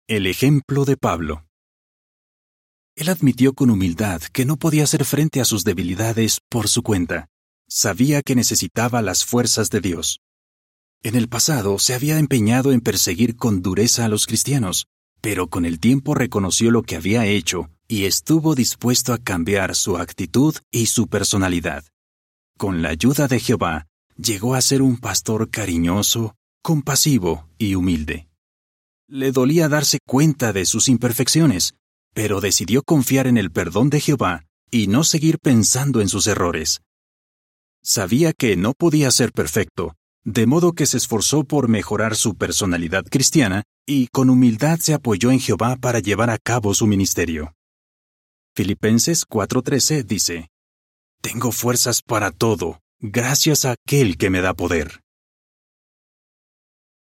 El 0.07 0.29
ejemplo 0.29 0.85
de 0.85 0.97
Pablo. 0.97 1.45
Él 2.97 3.09
admitió 3.09 3.55
con 3.55 3.71
humildad 3.71 4.23
que 4.33 4.45
no 4.45 4.57
podía 4.57 4.85
hacer 4.85 5.05
frente 5.05 5.41
a 5.41 5.45
sus 5.45 5.65
debilidades 5.65 6.39
por 6.49 6.69
su 6.69 6.83
cuenta. 6.83 7.27
Sabía 7.69 8.23
que 8.23 8.37
necesitaba 8.37 9.03
las 9.03 9.25
fuerzas 9.25 9.71
de 9.71 9.81
Dios. 9.81 10.21
En 11.03 11.17
el 11.17 11.29
pasado 11.29 11.79
se 11.79 11.95
había 11.95 12.19
empeñado 12.19 12.73
en 12.73 12.81
perseguir 12.81 13.37
con 13.37 13.63
dureza 13.63 14.05
a 14.05 14.09
los 14.09 14.27
cristianos, 14.27 14.87
pero 15.21 15.49
con 15.49 15.65
el 15.65 15.81
tiempo 15.81 16.15
reconoció 16.15 16.71
lo 16.71 16.83
que 16.83 16.97
había 16.97 17.27
hecho 17.27 17.71
y 17.89 18.05
estuvo 18.05 18.55
dispuesto 18.55 19.13
a 19.13 19.19
cambiar 19.19 19.75
su 19.75 19.97
actitud 19.97 20.55
y 20.71 20.87
su 20.87 21.09
personalidad. 21.09 21.85
Con 22.57 22.81
la 22.81 22.91
ayuda 22.91 23.27
de 23.27 23.41
Jehová, 23.41 23.87
llegó 24.17 24.55
a 24.55 24.61
ser 24.61 24.83
un 24.83 24.99
pastor 24.99 25.51
cariñoso, 25.51 26.37
compasivo 26.63 27.49
y 27.59 27.75
humilde. 27.75 28.29
Le 29.09 29.33
dolía 29.33 29.69
darse 29.69 29.99
cuenta 30.07 30.53
de 30.53 30.65
sus 30.65 30.89
imperfecciones, 30.89 31.75
pero 32.15 32.41
decidió 32.41 32.83
confiar 32.83 33.27
en 33.27 33.37
el 33.37 33.51
perdón 33.51 33.91
de 33.91 34.01
Jehová 34.01 34.47
y 34.71 34.87
no 34.87 35.05
seguir 35.05 35.39
pensando 35.39 36.01
en 36.01 36.09
sus 36.09 36.27
errores. 36.27 36.81
Sabía 37.83 38.33
que 38.33 38.57
no 38.57 38.73
podía 38.73 39.11
ser 39.11 39.33
perfecto, 39.33 39.95
de 40.25 40.47
modo 40.47 40.73
que 40.73 40.87
se 40.87 40.97
esforzó 40.97 41.45
por 41.45 41.69
mejorar 41.69 42.17
su 42.17 42.37
personalidad 42.37 43.05
cristiana 43.05 43.65
y 43.87 44.09
con 44.09 44.31
humildad 44.31 44.79
se 44.79 44.95
apoyó 44.95 45.31
en 45.31 45.41
Jehová 45.41 45.77
para 45.77 45.99
llevar 45.99 46.31
a 46.31 46.39
cabo 46.39 46.73
su 46.73 46.87
ministerio. 46.87 47.53
Filipenses 48.57 49.27
4:13 49.27 50.05
dice, 50.05 50.49
Tengo 51.21 51.53
fuerzas 51.53 52.01
para 52.01 52.31
todo, 52.31 52.81
gracias 53.01 53.65
a 53.65 53.73
aquel 53.73 54.17
que 54.17 54.31
me 54.31 54.41
da 54.41 54.55
poder. 54.55 55.03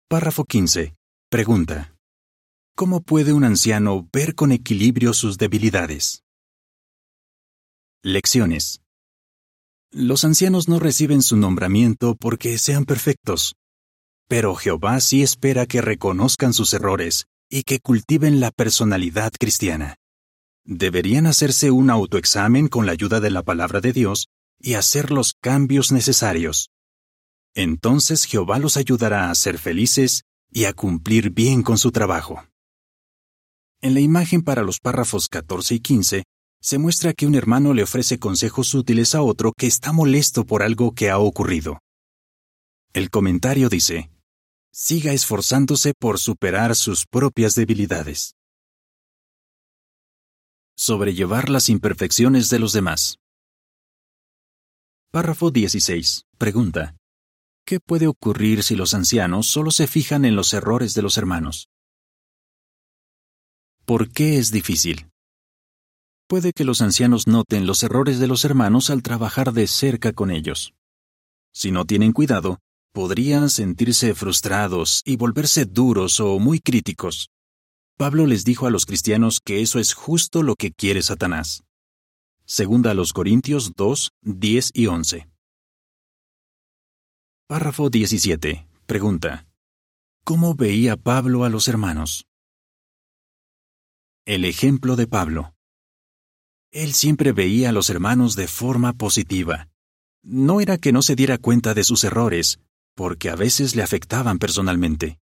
Párrafo 0.09 0.45
15. 0.45 0.95
Pregunta. 1.31 1.95
¿Cómo 2.81 3.03
puede 3.03 3.35
un 3.35 3.45
anciano 3.45 4.09
ver 4.11 4.35
con 4.35 4.53
equilibrio 4.53 5.13
sus 5.13 5.37
debilidades? 5.37 6.25
Lecciones. 8.03 8.81
Los 9.91 10.25
ancianos 10.25 10.67
no 10.67 10.79
reciben 10.79 11.21
su 11.21 11.37
nombramiento 11.37 12.17
porque 12.19 12.57
sean 12.57 12.87
perfectos, 12.87 13.55
pero 14.29 14.55
Jehová 14.55 14.99
sí 15.03 15.23
espera 15.23 15.67
que 15.67 15.83
reconozcan 15.83 16.55
sus 16.55 16.73
errores 16.73 17.27
y 17.51 17.65
que 17.65 17.81
cultiven 17.81 18.41
la 18.41 18.51
personalidad 18.51 19.31
cristiana. 19.39 19.97
Deberían 20.65 21.27
hacerse 21.27 21.71
un 21.71 21.91
autoexamen 21.91 22.69
con 22.69 22.87
la 22.87 22.93
ayuda 22.93 23.21
de 23.21 23.31
la 23.31 23.43
palabra 23.43 23.83
de 23.83 23.93
Dios 23.93 24.29
y 24.59 24.73
hacer 24.73 25.11
los 25.11 25.35
cambios 25.39 25.93
necesarios. 25.93 26.71
Entonces 27.55 28.25
Jehová 28.25 28.59
los 28.59 28.79
ayudará 28.79 29.31
a 29.31 29.35
ser 29.35 29.59
felices 29.59 30.23
y 30.51 30.65
a 30.65 30.73
cumplir 30.73 31.29
bien 31.29 31.63
con 31.63 31.77
su 31.77 31.93
trabajo. 31.93 32.43
En 33.83 33.95
la 33.95 34.01
imagen 34.01 34.43
para 34.43 34.63
los 34.63 34.79
párrafos 34.79 35.29
14 35.29 35.77
y 35.77 35.81
15, 35.81 36.25
se 36.61 36.79
muestra 36.79 37.15
que 37.15 37.27
un 37.27 37.35
hermano 37.35 37.73
le 37.73 37.83
ofrece 37.83 38.19
consejos 38.19 38.75
útiles 38.75 39.15
a 39.15 39.23
otro 39.23 39.53
que 39.57 39.67
está 39.67 39.93
molesto 39.93 40.45
por 40.45 40.63
algo 40.63 40.93
que 40.93 41.11
ha 41.11 41.19
ocurrido. 41.19 41.79
El 42.93 43.11
comentario 43.11 43.69
dice, 43.69 44.11
siga 44.73 45.13
esforzándose 45.13 45.95
por 45.99 46.19
superar 46.19 46.77
sus 46.77 47.07
propias 47.07 47.55
debilidades 47.55 48.35
sobrellevar 50.81 51.51
las 51.51 51.69
imperfecciones 51.69 52.49
de 52.49 52.59
los 52.59 52.73
demás. 52.73 53.19
Párrafo 55.11 55.51
16. 55.51 56.23
Pregunta. 56.39 56.97
¿Qué 57.67 57.81
puede 57.81 58.07
ocurrir 58.07 58.63
si 58.63 58.77
los 58.77 58.95
ancianos 58.95 59.47
solo 59.47 59.73
se 59.73 59.87
fijan 59.87 60.25
en 60.25 60.37
los 60.37 60.55
errores 60.55 60.95
de 60.95 61.03
los 61.03 61.19
hermanos? 61.19 61.69
¿Por 63.85 64.11
qué 64.11 64.39
es 64.39 64.51
difícil? 64.51 65.11
Puede 66.29 66.53
que 66.53 66.65
los 66.65 66.81
ancianos 66.81 67.27
noten 67.27 67.67
los 67.67 67.83
errores 67.83 68.21
de 68.21 68.29
los 68.29 68.45
hermanos 68.45 68.89
al 68.91 69.03
trabajar 69.03 69.53
de 69.53 69.67
cerca 69.67 70.13
con 70.13 70.31
ellos. 70.31 70.75
Si 71.53 71.73
no 71.73 71.85
tienen 71.85 72.13
cuidado, 72.13 72.59
podrían 72.93 73.51
sentirse 73.51 74.15
frustrados 74.15 75.03
y 75.05 75.17
volverse 75.17 75.65
duros 75.65 76.21
o 76.21 76.39
muy 76.39 76.61
críticos. 76.61 77.31
Pablo 77.97 78.27
les 78.27 78.45
dijo 78.45 78.67
a 78.67 78.71
los 78.71 78.87
cristianos 78.87 79.41
que 79.45 79.61
eso 79.61 79.79
es 79.79 79.95
justo 79.95 80.43
lo 80.43 80.55
que 80.55 80.73
quiere 80.73 81.03
Satanás. 81.03 81.65
Segunda 82.47 82.93
a 82.93 82.95
los 82.95 83.13
Corintios 83.13 83.73
2, 83.77 84.13
10 84.23 84.71
y 84.75 84.87
11. 84.87 85.29
Párrafo 87.47 87.91
17. 87.91 88.67
Pregunta. 88.87 89.47
¿Cómo 90.25 90.55
veía 90.55 90.97
Pablo 90.97 91.45
a 91.45 91.49
los 91.49 91.67
hermanos? 91.67 92.30
El 94.31 94.45
ejemplo 94.45 94.95
de 94.95 95.09
Pablo. 95.09 95.57
Él 96.71 96.93
siempre 96.93 97.33
veía 97.33 97.71
a 97.71 97.73
los 97.73 97.91
hermanos 97.91 98.37
de 98.37 98.47
forma 98.47 98.93
positiva. 98.93 99.69
No 100.23 100.61
era 100.61 100.79
que 100.79 100.93
no 100.93 101.03
se 101.03 101.17
diera 101.17 101.37
cuenta 101.37 101.75
de 101.75 101.83
sus 101.83 102.05
errores, 102.05 102.61
porque 102.95 103.29
a 103.29 103.35
veces 103.35 103.75
le 103.75 103.83
afectaban 103.83 104.39
personalmente. 104.39 105.19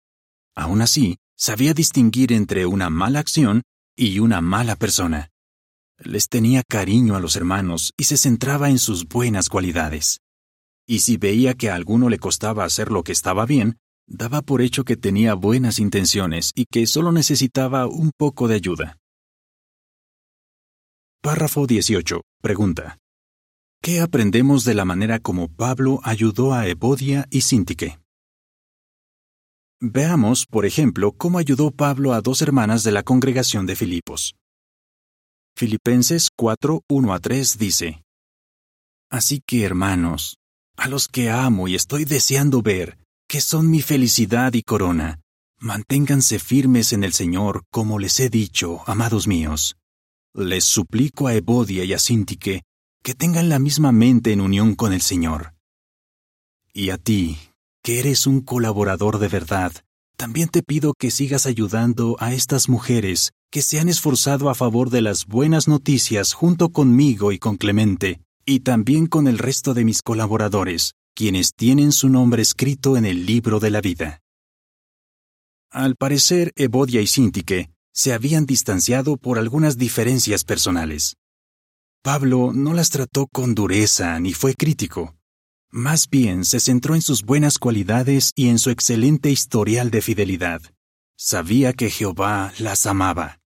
Aún 0.54 0.82
así, 0.82 1.16
sabía 1.38 1.72
distinguir 1.72 2.34
entre 2.34 2.66
una 2.66 2.90
mala 2.90 3.20
acción 3.20 3.62
y 3.96 4.18
una 4.18 4.42
mala 4.42 4.76
persona. 4.76 5.30
Les 5.96 6.28
tenía 6.28 6.62
cariño 6.62 7.16
a 7.16 7.20
los 7.20 7.34
hermanos 7.34 7.94
y 7.96 8.04
se 8.04 8.18
centraba 8.18 8.68
en 8.68 8.78
sus 8.78 9.08
buenas 9.08 9.48
cualidades. 9.48 10.20
Y 10.86 10.98
si 10.98 11.16
veía 11.16 11.54
que 11.54 11.70
a 11.70 11.76
alguno 11.76 12.10
le 12.10 12.18
costaba 12.18 12.66
hacer 12.66 12.90
lo 12.90 13.04
que 13.04 13.12
estaba 13.12 13.46
bien, 13.46 13.78
daba 14.08 14.42
por 14.42 14.62
hecho 14.62 14.84
que 14.84 14.96
tenía 14.96 15.34
buenas 15.34 15.78
intenciones 15.78 16.50
y 16.54 16.64
que 16.64 16.86
solo 16.86 17.12
necesitaba 17.12 17.86
un 17.86 18.10
poco 18.16 18.48
de 18.48 18.56
ayuda. 18.56 18.96
Párrafo 21.22 21.66
18. 21.66 22.22
Pregunta. 22.40 22.98
¿Qué 23.82 24.00
aprendemos 24.00 24.64
de 24.64 24.74
la 24.74 24.84
manera 24.84 25.18
como 25.20 25.48
Pablo 25.48 26.00
ayudó 26.02 26.54
a 26.54 26.66
Evodia 26.66 27.26
y 27.30 27.42
Sintique? 27.42 27.98
Veamos, 29.80 30.46
por 30.46 30.66
ejemplo, 30.66 31.12
cómo 31.12 31.38
ayudó 31.38 31.70
Pablo 31.70 32.12
a 32.12 32.20
dos 32.20 32.42
hermanas 32.42 32.82
de 32.82 32.90
la 32.90 33.04
congregación 33.04 33.66
de 33.66 33.76
Filipos. 33.76 34.34
Filipenses 35.56 36.30
4, 36.36 36.82
1 36.88 37.12
a 37.12 37.18
3 37.20 37.58
dice, 37.58 38.02
Así 39.10 39.40
que, 39.44 39.64
hermanos, 39.64 40.36
a 40.76 40.88
los 40.88 41.08
que 41.08 41.30
amo 41.30 41.68
y 41.68 41.74
estoy 41.74 42.04
deseando 42.04 42.62
ver, 42.62 42.98
que 43.28 43.42
son 43.42 43.70
mi 43.70 43.82
felicidad 43.82 44.54
y 44.54 44.62
corona, 44.62 45.20
manténganse 45.58 46.38
firmes 46.38 46.94
en 46.94 47.04
el 47.04 47.12
Señor, 47.12 47.64
como 47.70 47.98
les 47.98 48.18
he 48.20 48.30
dicho, 48.30 48.80
amados 48.86 49.26
míos. 49.26 49.76
Les 50.34 50.64
suplico 50.64 51.26
a 51.26 51.34
Evodia 51.34 51.84
y 51.84 51.92
a 51.92 51.98
Sintique 51.98 52.62
que 53.02 53.14
tengan 53.14 53.48
la 53.48 53.58
misma 53.58 53.92
mente 53.92 54.32
en 54.32 54.40
unión 54.40 54.74
con 54.74 54.92
el 54.92 55.02
Señor. 55.02 55.54
Y 56.72 56.90
a 56.90 56.98
ti, 56.98 57.38
que 57.82 58.00
eres 58.00 58.26
un 58.26 58.40
colaborador 58.40 59.18
de 59.18 59.28
verdad, 59.28 59.72
también 60.16 60.48
te 60.48 60.62
pido 60.62 60.94
que 60.98 61.10
sigas 61.10 61.46
ayudando 61.46 62.16
a 62.20 62.32
estas 62.32 62.68
mujeres 62.68 63.32
que 63.50 63.62
se 63.62 63.78
han 63.78 63.88
esforzado 63.88 64.50
a 64.50 64.54
favor 64.54 64.90
de 64.90 65.02
las 65.02 65.26
buenas 65.26 65.68
noticias 65.68 66.32
junto 66.32 66.70
conmigo 66.70 67.32
y 67.32 67.38
con 67.38 67.56
Clemente, 67.56 68.20
y 68.44 68.60
también 68.60 69.06
con 69.06 69.26
el 69.28 69.38
resto 69.38 69.74
de 69.74 69.84
mis 69.84 70.02
colaboradores, 70.02 70.94
quienes 71.18 71.52
tienen 71.52 71.90
su 71.90 72.08
nombre 72.08 72.42
escrito 72.42 72.96
en 72.96 73.04
el 73.04 73.26
libro 73.26 73.58
de 73.58 73.72
la 73.72 73.80
vida. 73.80 74.22
Al 75.68 75.96
parecer, 75.96 76.52
Evodia 76.54 77.00
y 77.00 77.08
Sintique 77.08 77.70
se 77.92 78.12
habían 78.12 78.46
distanciado 78.46 79.16
por 79.16 79.36
algunas 79.36 79.76
diferencias 79.76 80.44
personales. 80.44 81.16
Pablo 82.04 82.52
no 82.54 82.72
las 82.72 82.90
trató 82.90 83.26
con 83.26 83.56
dureza 83.56 84.20
ni 84.20 84.32
fue 84.32 84.54
crítico. 84.54 85.16
Más 85.72 86.08
bien 86.08 86.44
se 86.44 86.60
centró 86.60 86.94
en 86.94 87.02
sus 87.02 87.24
buenas 87.24 87.58
cualidades 87.58 88.30
y 88.36 88.48
en 88.48 88.60
su 88.60 88.70
excelente 88.70 89.28
historial 89.28 89.90
de 89.90 90.02
fidelidad. 90.02 90.62
Sabía 91.16 91.72
que 91.72 91.90
Jehová 91.90 92.52
las 92.60 92.86
amaba. 92.86 93.40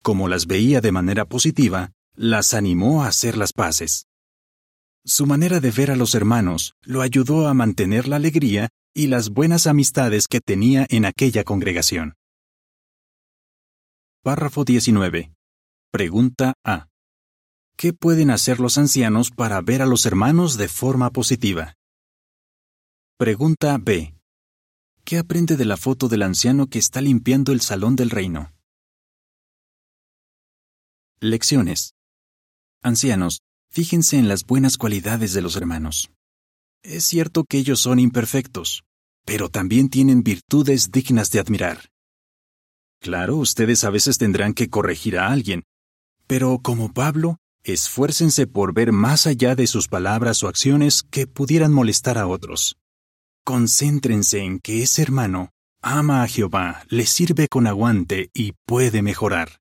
Como 0.00 0.28
las 0.28 0.46
veía 0.46 0.80
de 0.80 0.92
manera 0.92 1.24
positiva, 1.24 1.90
las 2.14 2.54
animó 2.54 3.02
a 3.02 3.08
hacer 3.08 3.36
las 3.36 3.52
paces. 3.52 4.06
Su 5.04 5.26
manera 5.26 5.60
de 5.60 5.70
ver 5.70 5.90
a 5.90 5.96
los 5.96 6.14
hermanos 6.14 6.74
lo 6.82 7.00
ayudó 7.00 7.48
a 7.48 7.54
mantener 7.54 8.06
la 8.06 8.16
alegría 8.16 8.68
y 8.94 9.06
las 9.06 9.30
buenas 9.30 9.66
amistades 9.66 10.28
que 10.28 10.40
tenía 10.40 10.86
en 10.90 11.06
aquella 11.06 11.42
congregación. 11.42 12.14
Párrafo 14.22 14.64
19. 14.64 15.32
Pregunta 15.90 16.52
A. 16.64 16.88
¿Qué 17.76 17.94
pueden 17.94 18.30
hacer 18.30 18.60
los 18.60 18.76
ancianos 18.76 19.30
para 19.30 19.62
ver 19.62 19.80
a 19.80 19.86
los 19.86 20.04
hermanos 20.04 20.58
de 20.58 20.68
forma 20.68 21.08
positiva? 21.10 21.76
Pregunta 23.16 23.78
B. 23.80 24.14
¿Qué 25.04 25.16
aprende 25.16 25.56
de 25.56 25.64
la 25.64 25.78
foto 25.78 26.08
del 26.08 26.22
anciano 26.22 26.66
que 26.66 26.78
está 26.78 27.00
limpiando 27.00 27.52
el 27.52 27.62
salón 27.62 27.96
del 27.96 28.10
reino? 28.10 28.52
Lecciones. 31.20 31.94
Ancianos, 32.82 33.40
fíjense 33.70 34.18
en 34.18 34.28
las 34.28 34.44
buenas 34.44 34.76
cualidades 34.76 35.32
de 35.32 35.42
los 35.42 35.56
hermanos. 35.56 36.10
Es 36.82 37.04
cierto 37.04 37.44
que 37.44 37.58
ellos 37.58 37.80
son 37.80 37.98
imperfectos, 37.98 38.84
pero 39.24 39.48
también 39.48 39.88
tienen 39.88 40.22
virtudes 40.22 40.90
dignas 40.90 41.30
de 41.30 41.40
admirar. 41.40 41.90
Claro, 43.00 43.36
ustedes 43.36 43.84
a 43.84 43.90
veces 43.90 44.18
tendrán 44.18 44.54
que 44.54 44.68
corregir 44.68 45.18
a 45.18 45.30
alguien, 45.30 45.64
pero 46.26 46.58
como 46.62 46.92
Pablo, 46.92 47.38
Esfuércense 47.62 48.46
por 48.46 48.72
ver 48.72 48.90
más 48.90 49.26
allá 49.26 49.54
de 49.54 49.66
sus 49.66 49.86
palabras 49.86 50.42
o 50.42 50.48
acciones 50.48 51.02
que 51.02 51.26
pudieran 51.26 51.72
molestar 51.72 52.16
a 52.16 52.26
otros. 52.26 52.78
Concéntrense 53.44 54.38
en 54.38 54.60
que 54.60 54.82
ese 54.82 55.02
hermano 55.02 55.50
ama 55.82 56.22
a 56.22 56.28
Jehová, 56.28 56.84
le 56.88 57.04
sirve 57.04 57.48
con 57.48 57.66
aguante 57.66 58.30
y 58.32 58.52
puede 58.64 59.02
mejorar. 59.02 59.60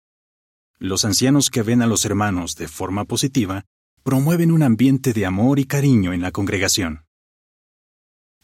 Los 0.78 1.04
ancianos 1.04 1.50
que 1.50 1.62
ven 1.62 1.82
a 1.82 1.88
los 1.88 2.06
hermanos 2.06 2.56
de 2.56 2.70
forma 2.70 3.04
positiva 3.04 3.66
promueven 4.10 4.50
un 4.50 4.64
ambiente 4.64 5.14
de 5.14 5.28
amor 5.28 5.60
y 5.60 5.66
cariño 5.66 6.14
en 6.14 6.22
la 6.22 6.32
congregación. 6.32 7.06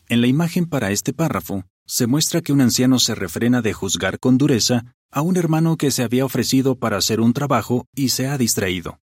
En 0.08 0.21
la 0.21 0.28
imagen 0.28 0.67
para 0.67 0.91
este 0.91 1.12
párrafo, 1.12 1.63
se 1.88 2.06
muestra 2.06 2.41
que 2.41 2.54
un 2.54 2.62
anciano 2.62 2.99
se 2.99 3.15
refrena 3.15 3.63
de 3.63 3.73
juzgar 3.73 4.19
con 4.19 4.38
dureza 4.38 4.93
a 5.10 5.21
un 5.23 5.38
hermano 5.38 5.75
que 5.75 5.89
se 5.89 6.04
había 6.04 6.23
ofrecido 6.23 6.78
para 6.78 6.97
hacer 6.97 7.19
un 7.19 7.34
trabajo 7.34 7.88
y 7.95 8.10
se 8.10 8.28
ha 8.28 8.38
distraído. 8.38 8.99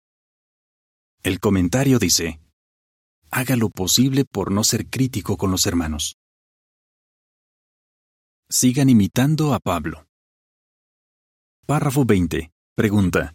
El 1.25 1.41
comentario 1.41 1.99
dice, 1.99 2.39
haga 3.33 3.57
lo 3.57 3.69
posible 3.69 4.25
por 4.25 4.53
no 4.53 4.63
ser 4.63 4.87
crítico 4.87 5.37
con 5.37 5.51
los 5.51 5.67
hermanos. 5.67 6.17
Sigan 8.49 8.89
imitando 8.89 9.53
a 9.53 9.59
Pablo. 9.59 10.07
Párrafo 11.67 12.05
20. 12.05 12.53
Pregunta. 12.77 13.35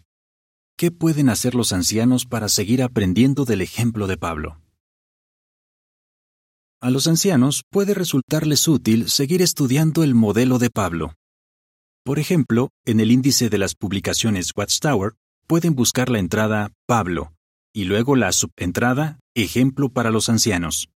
¿Qué 0.78 0.92
pueden 0.92 1.28
hacer 1.28 1.56
los 1.56 1.72
ancianos 1.72 2.24
para 2.24 2.48
seguir 2.48 2.84
aprendiendo 2.84 3.44
del 3.44 3.62
ejemplo 3.62 4.06
de 4.06 4.16
Pablo? 4.16 4.62
A 6.80 6.90
los 6.90 7.08
ancianos 7.08 7.64
puede 7.68 7.94
resultarles 7.94 8.68
útil 8.68 9.10
seguir 9.10 9.42
estudiando 9.42 10.04
el 10.04 10.14
modelo 10.14 10.60
de 10.60 10.70
Pablo. 10.70 11.14
Por 12.04 12.20
ejemplo, 12.20 12.70
en 12.86 13.00
el 13.00 13.10
índice 13.10 13.50
de 13.50 13.58
las 13.58 13.74
publicaciones 13.74 14.52
Watchtower 14.56 15.14
pueden 15.48 15.74
buscar 15.74 16.10
la 16.10 16.20
entrada 16.20 16.70
Pablo 16.86 17.32
y 17.74 17.82
luego 17.82 18.14
la 18.14 18.30
subentrada 18.30 19.18
Ejemplo 19.34 19.88
para 19.88 20.12
los 20.12 20.28
ancianos. 20.28 20.90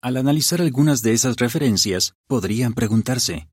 Al 0.00 0.16
analizar 0.16 0.62
algunas 0.62 1.02
de 1.02 1.12
esas 1.12 1.36
referencias, 1.36 2.14
podrían 2.26 2.72
preguntarse, 2.72 3.50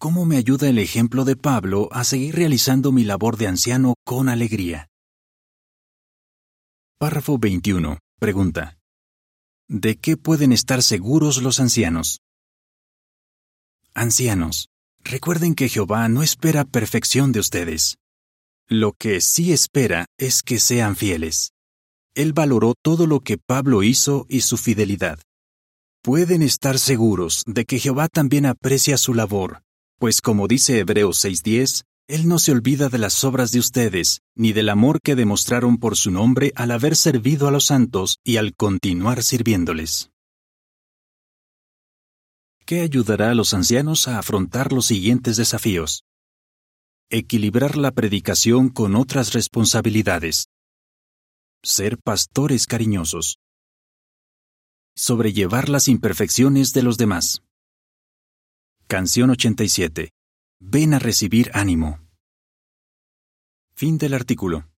¿cómo 0.00 0.24
me 0.24 0.38
ayuda 0.38 0.66
el 0.70 0.78
ejemplo 0.78 1.26
de 1.26 1.36
Pablo 1.36 1.90
a 1.92 2.04
seguir 2.04 2.34
realizando 2.34 2.90
mi 2.90 3.04
labor 3.04 3.36
de 3.36 3.48
anciano 3.48 3.96
con 4.02 4.30
alegría? 4.30 4.88
Párrafo 6.98 7.38
21. 7.38 7.98
Pregunta. 8.18 8.78
¿De 9.68 9.98
qué 9.98 10.16
pueden 10.16 10.52
estar 10.52 10.82
seguros 10.82 11.42
los 11.42 11.60
ancianos? 11.60 12.20
Ancianos, 13.92 14.70
recuerden 15.04 15.54
que 15.54 15.68
Jehová 15.68 16.08
no 16.08 16.22
espera 16.22 16.64
perfección 16.64 17.30
de 17.32 17.40
ustedes, 17.40 17.98
lo 18.68 18.92
que 18.92 19.20
sí 19.20 19.52
espera 19.52 20.06
es 20.16 20.42
que 20.42 20.60
sean 20.60 20.96
fieles. 20.96 21.52
Él 22.14 22.32
valoró 22.32 22.72
todo 22.80 23.06
lo 23.06 23.20
que 23.20 23.36
Pablo 23.36 23.82
hizo 23.82 24.24
y 24.30 24.40
su 24.40 24.56
fidelidad. 24.56 25.20
Pueden 26.02 26.40
estar 26.40 26.78
seguros 26.78 27.42
de 27.46 27.66
que 27.66 27.78
Jehová 27.78 28.08
también 28.08 28.46
aprecia 28.46 28.96
su 28.96 29.12
labor, 29.12 29.62
pues 30.00 30.22
como 30.22 30.48
dice 30.48 30.78
Hebreos 30.78 31.22
6:10, 31.22 31.84
Él 32.08 32.26
no 32.26 32.38
se 32.38 32.52
olvida 32.52 32.88
de 32.88 32.96
las 32.96 33.22
obras 33.22 33.52
de 33.52 33.58
ustedes, 33.58 34.22
ni 34.34 34.54
del 34.54 34.70
amor 34.70 35.02
que 35.02 35.14
demostraron 35.14 35.76
por 35.76 35.94
su 35.94 36.10
nombre 36.10 36.52
al 36.56 36.70
haber 36.70 36.96
servido 36.96 37.46
a 37.46 37.50
los 37.50 37.66
santos 37.66 38.18
y 38.24 38.38
al 38.38 38.54
continuar 38.56 39.22
sirviéndoles. 39.22 40.10
¿Qué 42.64 42.80
ayudará 42.80 43.30
a 43.30 43.34
los 43.34 43.52
ancianos 43.52 44.08
a 44.08 44.18
afrontar 44.18 44.72
los 44.72 44.86
siguientes 44.86 45.36
desafíos? 45.36 46.04
Equilibrar 47.10 47.76
la 47.76 47.90
predicación 47.90 48.70
con 48.70 48.96
otras 48.96 49.34
responsabilidades. 49.34 50.46
Ser 51.62 51.98
pastores 51.98 52.66
cariñosos. 52.66 53.36
Sobrellevar 54.96 55.68
las 55.68 55.88
imperfecciones 55.88 56.72
de 56.72 56.84
los 56.84 56.96
demás. 56.96 57.42
Canción 58.90 59.30
87. 59.30 60.10
Ven 60.58 60.94
a 60.94 60.98
recibir 60.98 61.52
ánimo. 61.54 62.00
Fin 63.72 63.98
del 63.98 64.14
artículo. 64.14 64.69